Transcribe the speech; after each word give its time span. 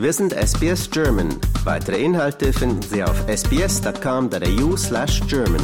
Wir 0.00 0.14
sind 0.14 0.32
SBS 0.32 0.90
German. 0.90 1.28
Weitere 1.64 2.02
Inhalte 2.02 2.54
finden 2.54 2.80
Sie 2.80 3.04
auf 3.04 3.22
sbs.com.au 3.28 4.74
slash 4.74 5.20
German. 5.28 5.60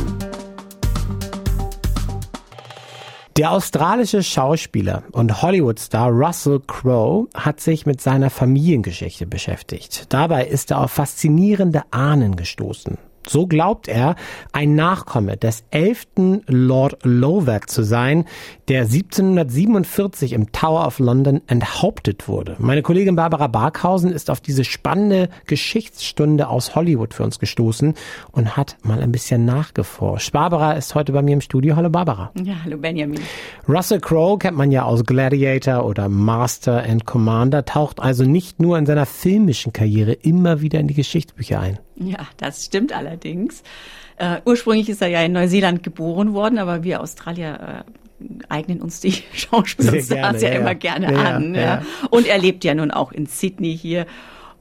Der 3.38 3.50
australische 3.50 4.22
Schauspieler 4.22 5.04
und 5.12 5.40
Hollywood-Star 5.40 6.10
Russell 6.10 6.60
Crowe 6.66 7.28
hat 7.32 7.60
sich 7.60 7.86
mit 7.86 8.02
seiner 8.02 8.28
Familiengeschichte 8.28 9.26
beschäftigt. 9.26 10.12
Dabei 10.12 10.46
ist 10.46 10.70
er 10.70 10.82
auf 10.82 10.90
faszinierende 10.90 11.84
Ahnen 11.90 12.36
gestoßen. 12.36 12.98
So 13.28 13.46
glaubt 13.46 13.88
er, 13.88 14.14
ein 14.52 14.74
Nachkomme 14.74 15.36
des 15.36 15.64
elften 15.70 16.42
Lord 16.46 16.98
Lovat 17.02 17.68
zu 17.68 17.82
sein, 17.82 18.24
der 18.68 18.82
1747 18.82 20.32
im 20.32 20.52
Tower 20.52 20.86
of 20.86 20.98
London 20.98 21.40
enthauptet 21.46 22.28
wurde. 22.28 22.56
Meine 22.58 22.82
Kollegin 22.82 23.16
Barbara 23.16 23.48
Barkhausen 23.48 24.12
ist 24.12 24.30
auf 24.30 24.40
diese 24.40 24.64
spannende 24.64 25.28
Geschichtsstunde 25.46 26.48
aus 26.48 26.74
Hollywood 26.74 27.14
für 27.14 27.24
uns 27.24 27.38
gestoßen 27.38 27.94
und 28.32 28.56
hat 28.56 28.76
mal 28.82 29.00
ein 29.00 29.12
bisschen 29.12 29.44
nachgeforscht. 29.44 30.32
Barbara 30.32 30.72
ist 30.72 30.94
heute 30.94 31.12
bei 31.12 31.22
mir 31.22 31.32
im 31.32 31.40
Studio. 31.40 31.76
Hallo 31.76 31.90
Barbara. 31.90 32.30
Ja, 32.42 32.54
hallo 32.64 32.78
Benjamin. 32.78 33.20
Russell 33.68 34.00
Crowe 34.00 34.38
kennt 34.38 34.56
man 34.56 34.70
ja 34.70 34.84
aus 34.84 35.04
Gladiator 35.04 35.84
oder 35.84 36.08
Master 36.08 36.84
and 36.84 37.06
Commander, 37.06 37.64
taucht 37.64 38.00
also 38.00 38.24
nicht 38.24 38.60
nur 38.60 38.78
in 38.78 38.86
seiner 38.86 39.06
filmischen 39.06 39.72
Karriere 39.72 40.12
immer 40.12 40.60
wieder 40.60 40.78
in 40.80 40.88
die 40.88 40.94
Geschichtsbücher 40.94 41.60
ein. 41.60 41.78
Ja, 42.04 42.26
das 42.36 42.64
stimmt 42.64 42.92
allerdings. 42.92 43.62
Äh, 44.18 44.40
ursprünglich 44.44 44.88
ist 44.88 45.02
er 45.02 45.08
ja 45.08 45.22
in 45.22 45.32
Neuseeland 45.32 45.82
geboren 45.82 46.34
worden, 46.34 46.58
aber 46.58 46.84
wir 46.84 47.00
Australier 47.00 47.84
äh, 47.84 48.24
eignen 48.48 48.80
uns 48.80 49.00
die 49.00 49.12
Schauspielerstars 49.32 50.42
ja, 50.42 50.50
ja, 50.50 50.60
immer 50.60 50.74
gerne 50.74 51.12
ja, 51.12 51.20
an. 51.20 51.54
Ja. 51.54 51.82
Und 52.10 52.26
er 52.26 52.38
lebt 52.38 52.64
ja 52.64 52.74
nun 52.74 52.90
auch 52.90 53.12
in 53.12 53.26
Sydney 53.26 53.76
hier. 53.76 54.06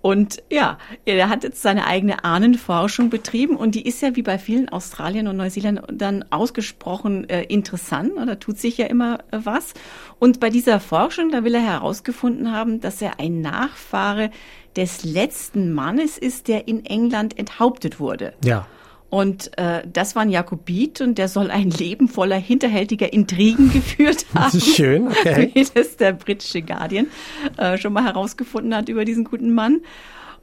Und 0.05 0.43
ja, 0.51 0.77
er 1.05 1.29
hat 1.29 1.43
jetzt 1.43 1.63
seine 1.63 1.87
eigene 1.87 2.23
Ahnenforschung 2.23 3.09
betrieben 3.09 3.55
und 3.55 3.73
die 3.73 3.87
ist 3.87 4.03
ja 4.03 4.15
wie 4.15 4.21
bei 4.21 4.37
vielen 4.37 4.69
Australiern 4.69 5.27
und 5.27 5.35
Neuseeländern 5.35 6.25
ausgesprochen 6.29 7.27
äh, 7.27 7.41
interessant. 7.45 8.11
Da 8.15 8.35
tut 8.35 8.59
sich 8.59 8.77
ja 8.77 8.85
immer 8.85 9.21
äh, 9.31 9.39
was. 9.43 9.73
Und 10.19 10.39
bei 10.39 10.51
dieser 10.51 10.79
Forschung, 10.79 11.31
da 11.31 11.43
will 11.43 11.55
er 11.55 11.65
herausgefunden 11.65 12.51
haben, 12.51 12.81
dass 12.81 13.01
er 13.01 13.19
ein 13.19 13.41
Nachfahre 13.41 14.29
des 14.75 15.03
letzten 15.03 15.73
Mannes 15.73 16.19
ist, 16.19 16.49
der 16.49 16.67
in 16.67 16.85
England 16.85 17.39
enthauptet 17.39 17.99
wurde. 17.99 18.35
Ja. 18.43 18.67
Und 19.15 19.57
äh, 19.57 19.81
das 19.87 20.17
war 20.17 20.23
ein 20.23 20.29
Jakobit 20.29 20.99
und 20.99 21.17
der 21.17 21.29
soll 21.29 21.49
ein 21.49 21.69
Leben 21.69 22.09
voller 22.09 22.35
hinterhältiger 22.35 23.13
Intrigen 23.13 23.71
geführt 23.71 24.25
haben. 24.33 24.43
Das 24.51 24.55
ist 24.55 24.75
schön, 24.75 25.07
okay. 25.07 25.51
Wie 25.53 25.65
das 25.73 25.95
der 25.95 26.11
britische 26.11 26.61
Guardian 26.61 27.07
äh, 27.55 27.77
schon 27.77 27.93
mal 27.93 28.03
herausgefunden 28.03 28.75
hat 28.75 28.89
über 28.89 29.05
diesen 29.05 29.23
guten 29.23 29.53
Mann. 29.53 29.79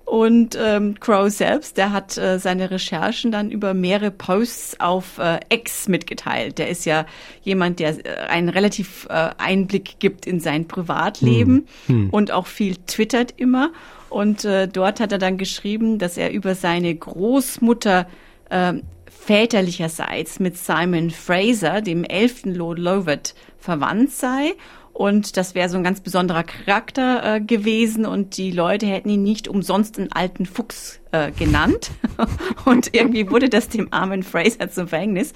Und 0.07 0.59
ähm, 0.59 0.99
Crow 1.01 1.29
selbst, 1.29 1.77
der 1.77 1.93
hat 1.93 2.17
äh, 2.17 2.39
seine 2.39 2.71
Recherchen 2.71 3.31
dann 3.31 3.51
über 3.51 3.75
mehrere 3.75 4.11
Posts 4.11 4.81
auf 4.81 5.19
äh, 5.19 5.41
X 5.51 5.87
mitgeteilt. 5.89 6.57
Der 6.57 6.71
ist 6.71 6.87
ja 6.87 7.05
jemand, 7.43 7.79
der 7.79 8.07
äh, 8.07 8.27
einen 8.31 8.49
relativ 8.49 9.07
äh, 9.11 9.33
Einblick 9.37 9.99
gibt 9.99 10.27
in 10.27 10.41
sein 10.41 10.67
Privatleben 10.67 11.67
hm. 11.89 12.05
Hm. 12.05 12.11
und 12.11 12.33
auch 12.33 12.47
viel 12.47 12.77
twittert 12.87 13.35
immer. 13.37 13.71
Und 14.09 14.47
äh, 14.47 14.67
dort 14.67 14.99
hat 14.99 15.13
er 15.13 15.19
dann 15.19 15.37
geschrieben, 15.37 15.99
dass 15.99 16.17
er 16.17 16.33
über 16.33 16.55
seine 16.55 16.95
Großmutter 16.95 18.07
äh, 18.53 18.75
väterlicherseits 19.11 20.41
mit 20.41 20.57
Simon 20.57 21.11
Fraser, 21.11 21.81
dem 21.81 22.05
elften 22.05 22.55
Lord 22.55 22.79
Lovat, 22.79 23.35
verwandt 23.59 24.11
sei. 24.11 24.55
Und 24.93 25.39
das 25.39 25.55
wäre 25.55 25.71
so 25.71 25.79
ein 25.79 25.85
ganz 25.85 26.01
besonderer 26.01 26.43
Charakter 26.43 27.37
äh, 27.37 27.41
gewesen 27.41 28.05
und 28.05 28.37
die 28.37 28.51
Leute 28.51 28.87
hätten 28.87 29.09
ihn 29.09 29.23
nicht 29.23 29.49
umsonst 29.49 29.99
einen 29.99 30.13
alten 30.13 30.45
Fuchs 30.45 31.01
äh, 31.13 31.31
genannt. 31.31 31.91
und 32.67 32.95
irgendwie 32.95 33.31
wurde 33.31 33.49
das 33.49 33.71
dem 33.71 33.91
armen 33.91 34.23
Fraser 34.23 34.71
zum 34.71 34.89
Verhängnis. 34.89 35.33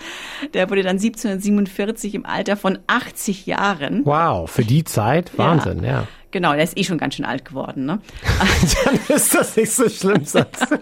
Der 0.52 0.68
wurde 0.68 0.82
dann 0.82 0.96
1747 0.96 2.14
im 2.14 2.26
Alter 2.26 2.56
von 2.56 2.80
80 2.86 3.46
Jahren. 3.46 4.02
Wow, 4.04 4.50
für 4.50 4.64
die 4.64 4.84
Zeit 4.84 5.36
Wahnsinn, 5.38 5.82
ja. 5.82 5.91
ja. 5.91 6.08
Genau, 6.32 6.52
der 6.52 6.64
ist 6.64 6.76
eh 6.76 6.84
schon 6.84 6.98
ganz 6.98 7.14
schön 7.14 7.24
alt 7.24 7.46
geworden, 7.46 7.86
ne? 7.86 8.00
Dann 8.84 9.16
ist 9.16 9.34
das 9.34 9.56
nicht 9.56 9.72
so 9.72 9.88
schlimm, 9.88 10.24
sagst. 10.24 10.66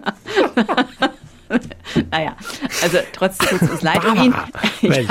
naja, 2.11 2.35
also 2.81 2.97
trotzdem 3.13 3.49
tut 3.49 3.61
es 3.61 3.69
uns 3.69 3.81
leid 3.81 4.05
um 4.05 4.15
ihn. 4.23 4.33
Ja, 4.81 5.01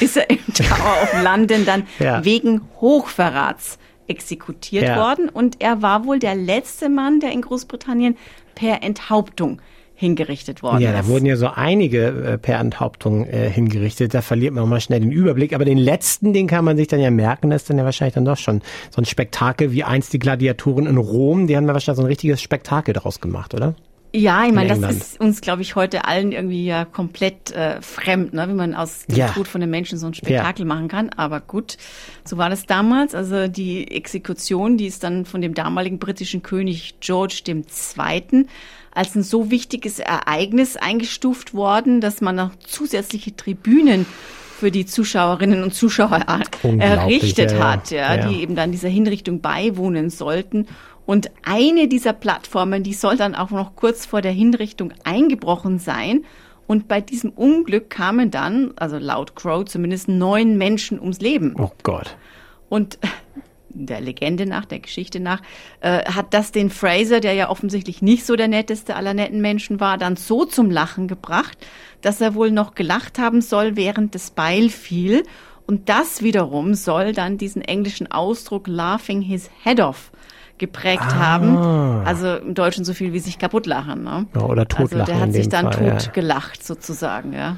ist 0.00 0.16
er 0.16 0.28
im 0.28 0.38
Tower 0.52 1.02
of 1.02 1.22
London 1.22 1.64
dann 1.64 1.84
ja. 1.98 2.24
wegen 2.24 2.60
Hochverrats 2.80 3.78
exekutiert 4.06 4.84
ja. 4.84 4.96
worden 4.96 5.28
und 5.28 5.62
er 5.62 5.80
war 5.80 6.04
wohl 6.04 6.18
der 6.18 6.34
letzte 6.34 6.88
Mann, 6.88 7.20
der 7.20 7.32
in 7.32 7.40
Großbritannien 7.40 8.16
per 8.54 8.82
Enthauptung 8.82 9.62
hingerichtet 9.94 10.62
worden 10.62 10.82
ja, 10.82 10.90
ist. 10.90 10.96
Ja, 10.96 11.02
da 11.02 11.08
wurden 11.08 11.26
ja 11.26 11.36
so 11.36 11.46
einige 11.46 12.06
äh, 12.06 12.38
per 12.38 12.58
Enthauptung 12.58 13.24
äh, 13.24 13.48
hingerichtet. 13.48 14.12
Da 14.12 14.20
verliert 14.20 14.52
man 14.52 14.64
auch 14.64 14.68
mal 14.68 14.80
schnell 14.80 15.00
den 15.00 15.12
Überblick. 15.12 15.54
Aber 15.54 15.64
den 15.64 15.78
letzten, 15.78 16.32
den 16.32 16.48
kann 16.48 16.64
man 16.64 16.76
sich 16.76 16.88
dann 16.88 17.00
ja 17.00 17.10
merken. 17.10 17.50
Das 17.50 17.62
ist 17.62 17.70
dann 17.70 17.78
ja 17.78 17.84
wahrscheinlich 17.84 18.14
dann 18.14 18.24
doch 18.24 18.36
schon 18.36 18.62
so 18.90 19.00
ein 19.00 19.04
Spektakel 19.04 19.70
wie 19.70 19.84
einst 19.84 20.12
die 20.12 20.18
Gladiatoren 20.18 20.86
in 20.86 20.96
Rom. 20.96 21.46
Die 21.46 21.56
haben 21.56 21.68
ja 21.68 21.72
wahrscheinlich 21.72 21.98
so 21.98 22.02
ein 22.02 22.08
richtiges 22.08 22.42
Spektakel 22.42 22.92
daraus 22.94 23.20
gemacht, 23.20 23.54
oder? 23.54 23.76
Ja, 24.14 24.44
ich 24.44 24.52
meine, 24.52 24.78
das 24.78 24.94
ist 24.94 25.20
uns, 25.20 25.40
glaube 25.40 25.62
ich, 25.62 25.74
heute 25.74 26.04
allen 26.04 26.32
irgendwie 26.32 26.66
ja 26.66 26.84
komplett 26.84 27.50
äh, 27.52 27.80
fremd, 27.80 28.34
ne? 28.34 28.46
wie 28.48 28.52
man 28.52 28.74
aus 28.74 29.06
dem 29.06 29.16
ja. 29.16 29.28
Tod 29.28 29.48
von 29.48 29.62
den 29.62 29.70
Menschen 29.70 29.96
so 29.96 30.06
ein 30.06 30.12
Spektakel 30.12 30.66
ja. 30.66 30.74
machen 30.74 30.88
kann. 30.88 31.08
Aber 31.10 31.40
gut, 31.40 31.78
so 32.24 32.36
war 32.36 32.50
das 32.50 32.66
damals. 32.66 33.14
Also 33.14 33.48
die 33.48 33.90
Exekution, 33.90 34.76
die 34.76 34.86
ist 34.86 35.02
dann 35.02 35.24
von 35.24 35.40
dem 35.40 35.54
damaligen 35.54 35.98
britischen 35.98 36.42
König 36.42 36.96
George 37.00 37.42
II 37.46 37.64
als 38.94 39.14
ein 39.14 39.22
so 39.22 39.50
wichtiges 39.50 39.98
Ereignis 39.98 40.76
eingestuft 40.76 41.54
worden, 41.54 42.02
dass 42.02 42.20
man 42.20 42.36
noch 42.36 42.50
zusätzliche 42.56 43.34
Tribünen 43.34 44.04
für 44.62 44.70
die 44.70 44.86
Zuschauerinnen 44.86 45.64
und 45.64 45.74
Zuschauer 45.74 46.24
errichtet 46.62 47.50
ja, 47.50 47.58
hat, 47.58 47.90
ja, 47.90 48.14
ja, 48.14 48.28
die 48.28 48.42
eben 48.42 48.54
dann 48.54 48.70
dieser 48.70 48.88
Hinrichtung 48.88 49.40
beiwohnen 49.40 50.08
sollten. 50.08 50.68
Und 51.04 51.30
eine 51.42 51.88
dieser 51.88 52.12
Plattformen, 52.12 52.82
die 52.82 52.94
soll 52.94 53.16
dann 53.16 53.34
auch 53.34 53.50
noch 53.50 53.74
kurz 53.74 54.06
vor 54.06 54.22
der 54.22 54.32
Hinrichtung 54.32 54.92
eingebrochen 55.04 55.78
sein. 55.78 56.24
Und 56.66 56.88
bei 56.88 57.00
diesem 57.00 57.30
Unglück 57.30 57.90
kamen 57.90 58.30
dann, 58.30 58.72
also 58.76 58.98
laut 58.98 59.34
Crow 59.34 59.64
zumindest, 59.64 60.08
neun 60.08 60.56
Menschen 60.56 61.00
ums 61.00 61.20
Leben. 61.20 61.54
Oh 61.58 61.72
Gott. 61.82 62.16
Und 62.68 62.98
der 63.68 64.00
Legende 64.00 64.46
nach, 64.46 64.64
der 64.64 64.78
Geschichte 64.78 65.18
nach, 65.18 65.42
äh, 65.80 66.04
hat 66.04 66.34
das 66.34 66.52
den 66.52 66.70
Fraser, 66.70 67.20
der 67.20 67.32
ja 67.32 67.50
offensichtlich 67.50 68.00
nicht 68.00 68.24
so 68.24 68.36
der 68.36 68.48
netteste 68.48 68.94
aller 68.96 69.14
netten 69.14 69.40
Menschen 69.40 69.80
war, 69.80 69.98
dann 69.98 70.16
so 70.16 70.44
zum 70.44 70.70
Lachen 70.70 71.08
gebracht, 71.08 71.58
dass 72.00 72.20
er 72.20 72.34
wohl 72.34 72.50
noch 72.50 72.74
gelacht 72.74 73.18
haben 73.18 73.40
soll, 73.40 73.76
während 73.76 74.14
das 74.14 74.30
Beil 74.30 74.68
fiel. 74.68 75.24
Und 75.66 75.88
das 75.88 76.22
wiederum 76.22 76.74
soll 76.74 77.12
dann 77.12 77.38
diesen 77.38 77.62
englischen 77.62 78.10
Ausdruck 78.10 78.68
laughing 78.68 79.22
his 79.22 79.50
head 79.64 79.80
off 79.80 80.12
geprägt 80.62 81.02
ah. 81.02 81.16
haben. 81.16 81.58
Also 82.06 82.36
im 82.36 82.54
Deutschen 82.54 82.84
so 82.84 82.94
viel 82.94 83.12
wie 83.12 83.18
sich 83.18 83.38
kaputt 83.38 83.66
lachen. 83.66 84.04
Ne? 84.04 84.26
Ja, 84.34 84.42
oder 84.42 84.66
totlachen. 84.66 85.00
Also 85.00 85.12
der 85.12 85.20
hat 85.20 85.32
sich 85.32 85.48
dann 85.48 85.72
Fall, 85.72 85.90
tot 85.90 86.06
ja. 86.06 86.12
gelacht 86.12 86.64
sozusagen, 86.64 87.32
ja. 87.32 87.56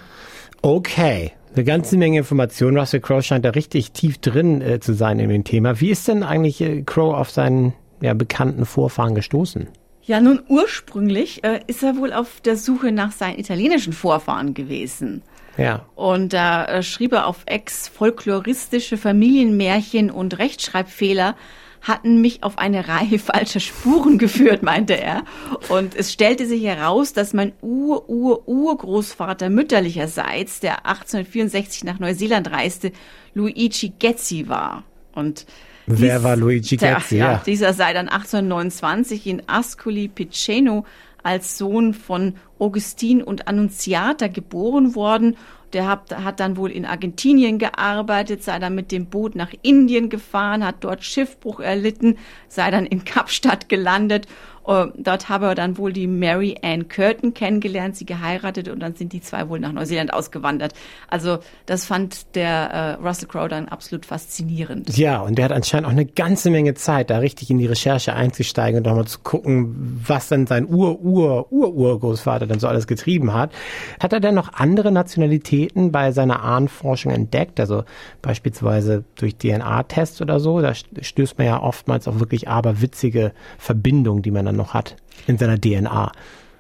Okay, 0.63 1.33
eine 1.55 1.65
ganze 1.65 1.99
Menge 1.99 2.19
Informationen. 2.19 2.79
Russell 2.79 3.01
Crowe 3.01 3.23
scheint 3.23 3.45
da 3.45 3.51
richtig 3.51 3.93
tief 3.93 4.17
drin 4.19 4.63
äh, 4.63 4.81
zu 4.81 4.95
sein 4.95 5.19
in 5.19 5.29
dem 5.29 5.45
Thema. 5.45 5.81
Wie 5.81 5.91
ist 5.91 6.09
denn 6.09 6.23
eigentlich 6.23 6.63
äh, 6.63 6.83
Crowe 6.83 7.15
auf 7.15 7.31
seinen 7.31 7.75
ja, 8.01 8.15
bekannten 8.15 8.65
Vorfahren 8.65 9.15
gestoßen? 9.15 9.69
Ja, 10.03 10.21
nun 10.21 10.41
ursprünglich 10.49 11.45
äh, 11.45 11.61
ist 11.67 11.83
er 11.83 11.97
wohl 11.97 12.15
auf 12.15 12.41
der 12.41 12.57
Suche 12.57 12.91
nach 12.91 13.13
seinen 13.13 13.39
italienischen 13.39 13.93
Vorfahren 13.93 14.55
gewesen. 14.55 15.23
Ja. 15.59 15.85
Und 15.95 16.33
da 16.33 16.65
äh, 16.65 16.83
schrieb 16.83 17.13
er 17.13 17.27
auf 17.27 17.43
Ex 17.45 17.89
folkloristische 17.89 18.97
Familienmärchen 18.97 20.11
und 20.11 20.39
Rechtschreibfehler 20.39 21.37
hatten 21.85 22.21
mich 22.21 22.43
auf 22.43 22.59
eine 22.59 22.89
Reihe 22.89 23.19
falscher 23.21 23.61
Spuren 23.61 24.19
geführt, 24.19 24.65
meinte 24.65 25.01
er. 25.01 25.23
Und 25.69 25.95
es 25.95 26.13
stellte 26.13 26.47
sich 26.47 26.65
heraus, 26.65 27.13
dass 27.13 27.33
mein 27.33 27.53
Ur-Ur-Urgroßvater 27.61 29.51
mütterlicherseits, 29.51 30.59
der 30.61 30.87
1864 30.87 31.85
nach 31.85 32.01
Neuseeland 32.01 32.51
reiste, 32.51 32.91
Luigi 33.35 33.93
Gezzi 33.99 34.49
war. 34.49 34.83
Und 35.15 35.47
Wer 35.87 36.17
dies, 36.17 36.25
war 36.25 36.37
Luigi 36.37 36.77
Gezzi? 36.77 37.19
Ja, 37.19 37.33
ja, 37.33 37.43
dieser 37.45 37.75
sei 37.75 37.93
dann 37.93 38.09
1829 38.09 39.27
in 39.27 39.43
Ascoli 39.47 40.09
Piceno 40.09 40.85
als 41.23 41.59
Sohn 41.59 41.95
von 41.95 42.35
Augustin 42.59 43.23
und 43.23 43.49
Annunziata 43.49 44.29
geboren 44.29 44.95
worden 44.95 45.37
der 45.75 45.87
hat, 45.87 46.17
hat 46.17 46.41
dann 46.41 46.57
wohl 46.57 46.71
in 46.71 46.87
Argentinien 46.87 47.59
gearbeitet, 47.59 48.43
sei 48.43 48.59
dann 48.59 48.75
mit 48.75 48.93
dem 48.93 49.07
Boot 49.07 49.35
nach 49.35 49.53
Indien 49.63 50.09
gefahren, 50.09 50.65
hat 50.65 50.77
dort 50.81 51.05
Schiffbruch 51.05 51.61
erlitten, 51.61 52.17
sei 52.49 52.71
dann 52.71 52.87
in 52.87 53.05
Kapstadt 53.05 53.69
gelandet 53.69 54.27
dort 54.65 55.29
habe 55.29 55.47
er 55.47 55.55
dann 55.55 55.77
wohl 55.77 55.93
die 55.93 56.07
Mary 56.07 56.57
Ann 56.63 56.89
Curtin 56.89 57.35
kennengelernt, 57.35 57.97
sie 57.97 58.07
geheiratet 58.07 58.69
und 58.69 58.81
dann 58.81 58.95
sind 58.95 59.13
die 59.13 59.21
zwei 59.21 59.49
wohl 59.49 59.61
nach 59.61 59.73
Neuseeland 59.73 60.13
ausgewandert. 60.13 60.73
Also 61.09 61.39
das 61.67 61.85
fand 61.85 62.35
der 62.35 62.99
uh, 63.01 63.07
Russell 63.07 63.29
Crowe 63.29 63.49
dann 63.49 63.69
absolut 63.69 64.07
faszinierend. 64.07 64.97
Ja, 64.97 65.21
und 65.21 65.37
der 65.37 65.47
hat 65.47 65.53
anscheinend 65.53 65.87
auch 65.87 65.93
eine 65.93 66.07
ganze 66.07 66.51
Menge 66.51 66.75
Zeit, 66.75 67.11
da 67.11 67.19
richtig 67.19 67.51
in 67.51 67.59
die 67.59 67.67
Recherche 67.67 68.15
einzusteigen 68.15 68.79
und 68.79 68.87
nochmal 68.87 69.07
zu 69.07 69.19
gucken, 69.21 70.01
was 70.07 70.29
dann 70.29 70.47
sein 70.47 70.67
Ur-Ur-Ur-Urgroßvater 70.67 72.47
dann 72.47 72.59
so 72.59 72.67
alles 72.67 72.87
getrieben 72.87 73.35
hat. 73.35 73.53
Hat 74.01 74.13
er 74.13 74.21
denn 74.21 74.35
noch 74.35 74.55
andere 74.55 74.93
Nationalitäten 74.93 75.93
bei 75.93 76.13
seiner 76.13 76.43
Ahnenforschung 76.43 77.13
entdeckt? 77.13 77.61
Also 77.61 77.85
beispielsweise 78.23 79.05
durch 79.17 79.37
DNA-Tests 79.37 80.23
oder 80.23 80.41
so? 80.41 80.61
Da 80.63 80.73
stößt 80.75 81.37
man 81.37 81.47
ja 81.47 81.63
oftmals 81.63 82.09
auf 82.09 82.19
wirklich 82.19 82.49
aberwitzige 82.49 83.33
Verbindungen, 83.59 84.23
die 84.23 84.31
man 84.31 84.47
dann 84.47 84.54
noch 84.55 84.75
hat 84.75 84.97
in 85.27 85.39
seiner 85.39 85.61
DNA. 85.61 86.13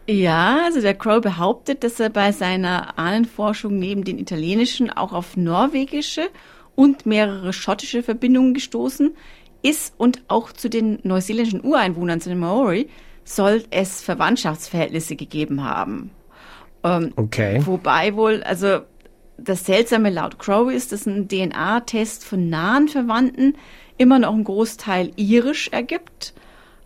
Ja, 0.06 0.58
also 0.64 0.80
der 0.80 0.94
Crow 0.94 1.20
behauptet, 1.20 1.82
dass 1.82 1.98
er 1.98 2.10
bei 2.10 2.32
seiner 2.32 2.98
Ahnenforschung 2.98 3.78
neben 3.78 4.04
den 4.04 4.18
italienischen 4.18 4.90
auch 4.90 5.12
auf 5.12 5.36
norwegische 5.36 6.28
und 6.74 7.06
mehrere 7.06 7.52
schottische 7.52 8.02
Verbindungen 8.02 8.52
gestoßen 8.52 9.14
ist 9.62 9.94
und 9.96 10.22
auch 10.28 10.52
zu 10.52 10.68
den 10.68 10.98
neuseeländischen 11.04 11.64
Ureinwohnern, 11.64 12.20
zu 12.20 12.28
den 12.28 12.38
Maori, 12.38 12.90
soll 13.24 13.64
es 13.70 14.02
Verwandtschaftsverhältnisse 14.02 15.16
gegeben 15.16 15.64
haben. 15.64 16.10
Ähm, 16.82 17.12
okay. 17.16 17.62
Wobei 17.64 18.14
wohl, 18.14 18.42
also 18.42 18.80
das 19.38 19.64
Seltsame 19.64 20.10
laut 20.10 20.38
Crow 20.38 20.70
ist, 20.70 20.92
dass 20.92 21.06
ein 21.06 21.28
DNA-Test 21.28 22.24
von 22.24 22.50
nahen 22.50 22.88
Verwandten 22.88 23.56
immer 23.96 24.18
noch 24.18 24.34
einen 24.34 24.44
Großteil 24.44 25.12
irisch 25.16 25.68
ergibt. 25.68 26.34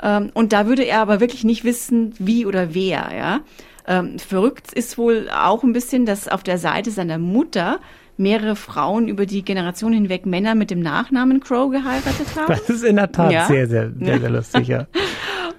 Ähm, 0.03 0.31
und 0.35 0.53
da 0.53 0.67
würde 0.67 0.85
er 0.85 1.01
aber 1.01 1.21
wirklich 1.21 1.45
nicht 1.45 1.65
wissen, 1.65 2.15
wie 2.19 2.47
oder 2.47 2.75
wer, 2.75 3.11
ja. 3.17 3.41
Ähm, 3.87 4.19
verrückt 4.19 4.73
ist 4.75 4.99
wohl 4.99 5.29
auch 5.31 5.63
ein 5.65 5.73
bisschen, 5.73 6.05
dass 6.05 6.29
auf 6.29 6.43
der 6.43 6.59
Seite 6.59 6.91
seiner 6.91 7.19
Mutter 7.19 7.81
mehrere 8.19 8.57
Frauen 8.57 9.09
über 9.09 9.25
die 9.25 9.43
Generation 9.43 9.93
hinweg 9.93 10.27
Männer 10.27 10.55
mit 10.55 10.71
dem 10.71 10.81
Nachnamen 10.81 11.41
Crow 11.41 11.71
geheiratet 11.71 12.27
haben. 12.37 12.49
Das 12.49 12.69
ist 12.69 12.85
in 12.85 12.97
der 12.97 13.11
Tat 13.11 13.33
ja. 13.33 13.47
sehr, 13.47 13.67
sehr, 13.69 13.91
sehr, 13.99 14.21
sehr 14.21 14.31
lustig, 14.31 14.69
ja. 14.69 14.87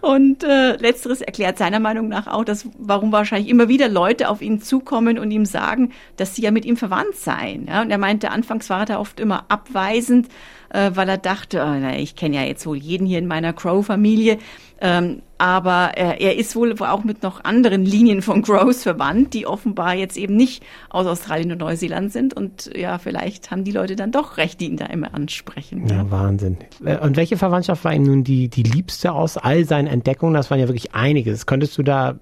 Und 0.02 0.44
äh, 0.44 0.78
letzteres 0.78 1.22
erklärt 1.22 1.58
seiner 1.58 1.80
Meinung 1.80 2.08
nach 2.08 2.28
auch, 2.28 2.46
dass 2.46 2.68
warum 2.78 3.12
wahrscheinlich 3.12 3.50
immer 3.50 3.68
wieder 3.68 3.90
Leute 3.90 4.30
auf 4.30 4.42
ihn 4.42 4.62
zukommen 4.62 5.20
und 5.20 5.30
ihm 5.32 5.46
sagen, 5.46 5.92
dass 6.16 6.36
sie 6.36 6.42
ja 6.42 6.52
mit 6.52 6.66
ihm 6.66 6.78
verwandt 6.78 7.16
seien. 7.16 7.68
Ja? 7.68 7.82
Und 7.82 7.92
er 7.92 7.98
meinte, 7.98 8.32
anfangs 8.32 8.70
war 8.70 8.90
er 8.90 9.00
oft 9.00 9.20
immer 9.20 9.46
abweisend, 9.50 10.28
äh, 10.70 10.92
weil 10.94 11.10
er 11.10 11.18
dachte, 11.18 11.60
oh, 11.60 11.80
na, 11.80 11.98
ich 11.98 12.16
kenne 12.16 12.38
ja 12.38 12.44
jetzt 12.44 12.66
wohl 12.66 12.78
jeden 12.78 13.06
hier 13.06 13.20
in 13.20 13.28
meiner 13.28 13.54
Crow-Familie. 13.54 14.38
Ähm, 14.80 15.22
aber 15.40 15.92
er, 15.96 16.20
er 16.20 16.38
ist 16.38 16.56
wohl 16.56 16.76
auch 16.80 17.06
mit 17.06 17.24
noch 17.24 17.44
anderen 17.46 17.86
Linien 17.86 18.22
von 18.22 18.42
Crows 18.44 18.84
verwandt, 18.84 19.34
die 19.34 19.48
offenbar 19.48 19.96
jetzt 19.96 20.18
eben 20.18 20.36
nicht 20.36 20.64
aus 20.90 21.08
Australien 21.08 21.54
und 21.54 21.60
Neuseeland 21.60 22.12
sind. 22.12 22.34
Und 22.34 22.70
ja, 22.76 22.98
vielleicht 22.98 23.50
haben 23.50 23.64
die 23.64 23.72
Leute 23.72 23.96
dann 23.96 24.12
doch 24.12 24.36
recht, 24.38 24.60
die 24.60 24.66
ihn 24.66 24.76
da 24.76 24.86
immer 24.88 25.14
ansprechen. 25.16 25.88
Ja, 25.88 25.96
ja. 25.96 26.12
Wahnsinn. 26.12 26.58
Äh, 26.84 26.98
und 26.98 27.16
welche 27.16 27.38
Verwandtschaft 27.38 27.86
war 27.86 27.94
ihm 27.94 28.04
nun 28.04 28.24
die, 28.26 28.50
die 28.50 28.64
liebste 28.64 29.14
aus 29.14 29.38
all 29.38 29.64
seinen 29.64 29.88
Entdeckungen? 29.88 30.34
Das 30.34 30.52
waren 30.52 30.60
ja 30.60 30.68
wirklich 30.68 30.94
einiges. 30.94 31.46
Könntest 31.46 31.78
du 31.78 31.84
da 31.84 32.12
äh, 32.12 32.16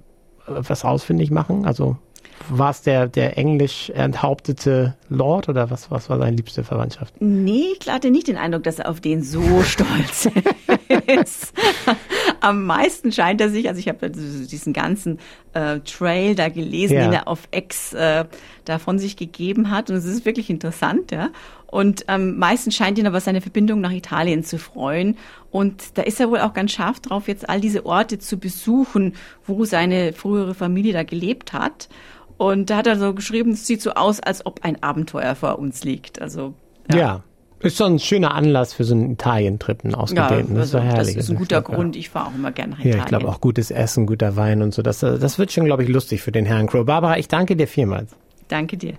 was 0.46 0.86
ausfindig 0.86 1.32
machen? 1.32 1.66
Also 1.66 1.98
war 2.50 2.70
es 2.70 2.82
der, 2.82 3.08
der 3.08 3.38
englisch 3.38 3.90
enthauptete 3.90 4.96
Lord 5.10 5.50
oder 5.50 5.70
was, 5.72 5.90
was 5.92 6.10
war 6.10 6.20
seine 6.20 6.36
liebste 6.36 6.64
Verwandtschaft? 6.64 7.16
Nee, 7.20 7.66
ich 7.80 7.90
hatte 7.90 8.12
nicht 8.12 8.28
den 8.28 8.38
Eindruck, 8.38 8.64
dass 8.64 8.80
er 8.80 8.90
auf 8.90 9.02
den 9.02 9.24
so 9.24 9.42
stolz 9.64 10.28
ist. 10.28 10.77
Am 12.42 12.66
meisten 12.66 13.12
scheint 13.12 13.42
er 13.42 13.50
sich, 13.50 13.68
also 13.68 13.80
ich 13.80 13.88
habe 13.88 14.10
diesen 14.10 14.74
ganzen 14.74 15.20
äh, 15.54 15.80
Trail 15.80 16.36
da 16.36 16.50
gelesen, 16.50 16.96
ja. 16.96 17.04
den 17.04 17.14
er 17.14 17.28
auf 17.28 17.48
X 17.52 17.94
äh, 17.94 18.26
da 18.66 18.80
von 18.80 19.00
sich 19.00 19.18
gegeben 19.18 19.72
hat. 19.72 19.90
Und 19.90 19.96
es 19.96 20.06
ist 20.06 20.26
wirklich 20.26 20.50
interessant, 20.50 21.12
ja. 21.12 21.30
Und 21.70 22.08
am 22.08 22.22
ähm, 22.22 22.38
meisten 22.38 22.72
scheint 22.72 22.98
ihn 22.98 23.08
aber 23.08 23.20
seine 23.20 23.42
Verbindung 23.42 23.82
nach 23.82 23.92
Italien 23.92 24.44
zu 24.44 24.58
freuen. 24.58 25.18
Und 25.52 25.98
da 25.98 26.02
ist 26.04 26.20
er 26.20 26.30
wohl 26.30 26.40
auch 26.40 26.54
ganz 26.54 26.72
scharf 26.72 27.02
drauf, 27.02 27.28
jetzt 27.28 27.50
all 27.50 27.60
diese 27.60 27.86
Orte 27.86 28.20
zu 28.20 28.38
besuchen, 28.38 29.16
wo 29.46 29.66
seine 29.66 30.14
frühere 30.14 30.54
Familie 30.54 30.94
da 30.94 31.04
gelebt 31.04 31.52
hat. 31.52 31.90
Und 32.38 32.70
da 32.70 32.78
hat 32.78 32.88
er 32.88 32.98
so 32.98 33.14
geschrieben, 33.14 33.52
es 33.52 33.68
sieht 33.68 33.82
so 33.82 33.92
aus, 33.92 34.20
als 34.20 34.46
ob 34.46 34.64
ein 34.64 34.82
Abenteuer 34.82 35.36
vor 35.36 35.60
uns 35.60 35.84
liegt. 35.84 36.22
Also 36.22 36.54
ja. 36.92 36.98
ja. 36.98 37.24
Ist 37.60 37.78
schon 37.78 37.96
ein 37.96 38.00
schöner 38.00 38.36
Anlass 38.36 38.74
für 38.74 38.84
so 38.84 38.94
einen 38.94 39.12
Italien-Trip, 39.12 39.84
einen 39.84 39.96
ausgedehnten. 39.96 40.56
Ja, 40.56 40.62
also, 40.62 40.78
das 40.78 40.86
ist, 40.86 40.94
herrlich. 40.94 41.16
das 41.16 41.24
ist 41.26 41.30
ein 41.32 41.38
guter 41.38 41.62
Grund. 41.62 41.96
Ich 41.96 42.10
fahre 42.10 42.28
auch 42.28 42.36
immer 42.36 42.52
gerne 42.52 42.72
nach 42.72 42.80
Italien. 42.80 42.98
Ja, 42.98 43.04
ich 43.04 43.10
glaube 43.10 43.28
auch 43.28 43.42
gutes 43.42 43.72
Essen, 43.72 44.06
guter 44.06 44.36
Wein 44.36 44.62
und 44.62 44.74
so. 44.74 44.84
Das, 44.84 45.00
das 45.00 45.40
wird 45.40 45.52
schon, 45.52 45.66
glaube 45.66 45.84
ich, 45.84 45.90
lustig 45.90 46.22
für 46.22 46.32
den 46.32 46.46
Herrn 46.46 46.68
Crow. 46.68 46.86
Barbara, 46.86 47.18
ich 47.18 47.28
danke 47.28 47.56
dir 47.56 47.68
vielmals. 47.68 48.12
Danke 48.48 48.78
dir. 48.78 48.94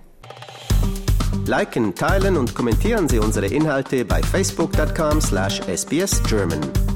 Liken, 1.45 1.95
teilen 1.95 2.37
und 2.37 2.53
kommentieren 2.53 3.07
Sie 3.07 3.19
unsere 3.19 3.47
Inhalte 3.47 4.05
bei 4.05 4.21
facebook.com 4.21 5.21
slash 5.21 5.61
sbsgerman. 5.61 6.88